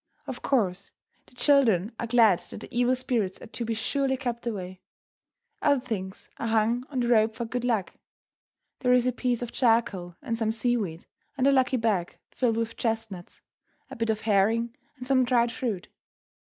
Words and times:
Of 0.25 0.41
course, 0.41 0.89
the 1.27 1.35
children 1.35 1.91
are 1.99 2.07
glad 2.07 2.39
that 2.39 2.61
the 2.61 2.75
evil 2.75 2.95
spirits 2.95 3.39
are 3.39 3.45
to 3.45 3.63
be 3.63 3.75
surely 3.75 4.17
kept 4.17 4.47
away. 4.47 4.81
Other 5.61 5.79
things 5.79 6.27
are 6.37 6.47
hung 6.47 6.85
on 6.89 7.01
the 7.01 7.07
rope 7.07 7.35
for 7.35 7.45
good 7.45 7.63
luck. 7.63 7.93
There 8.79 8.93
is 8.93 9.05
a 9.05 9.11
piece 9.11 9.43
of 9.43 9.51
charcoal 9.51 10.15
and 10.23 10.39
some 10.39 10.51
seaweed, 10.51 11.05
and 11.37 11.45
a 11.45 11.51
"lucky 11.51 11.77
bag" 11.77 12.17
filled 12.31 12.57
with 12.57 12.77
chestnuts, 12.77 13.41
a 13.91 13.95
bit 13.95 14.09
of 14.09 14.21
herring 14.21 14.75
and 14.97 15.05
some 15.05 15.23
dried 15.23 15.51
fruit. 15.51 15.87